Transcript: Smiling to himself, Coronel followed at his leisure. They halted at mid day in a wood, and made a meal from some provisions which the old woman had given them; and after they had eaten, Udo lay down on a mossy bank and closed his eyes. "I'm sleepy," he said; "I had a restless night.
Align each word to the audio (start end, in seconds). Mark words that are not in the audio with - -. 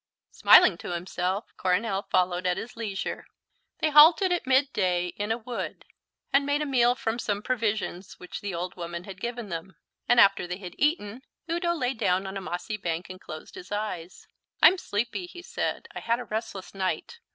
Smiling 0.31 0.79
to 0.79 0.95
himself, 0.95 1.53
Coronel 1.57 2.01
followed 2.09 2.47
at 2.47 2.57
his 2.57 2.75
leisure. 2.75 3.27
They 3.81 3.91
halted 3.91 4.31
at 4.31 4.47
mid 4.47 4.73
day 4.73 5.09
in 5.09 5.31
a 5.31 5.37
wood, 5.37 5.85
and 6.33 6.43
made 6.43 6.63
a 6.63 6.65
meal 6.65 6.95
from 6.95 7.19
some 7.19 7.43
provisions 7.43 8.13
which 8.17 8.41
the 8.41 8.51
old 8.55 8.73
woman 8.75 9.03
had 9.03 9.21
given 9.21 9.49
them; 9.49 9.75
and 10.09 10.19
after 10.19 10.47
they 10.47 10.57
had 10.57 10.73
eaten, 10.79 11.21
Udo 11.47 11.73
lay 11.73 11.93
down 11.93 12.25
on 12.25 12.35
a 12.35 12.41
mossy 12.41 12.77
bank 12.77 13.11
and 13.11 13.21
closed 13.21 13.53
his 13.53 13.71
eyes. 13.71 14.25
"I'm 14.59 14.79
sleepy," 14.79 15.27
he 15.27 15.43
said; 15.43 15.87
"I 15.93 15.99
had 15.99 16.19
a 16.19 16.25
restless 16.25 16.73
night. 16.73 17.19